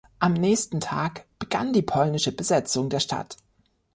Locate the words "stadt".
2.99-3.37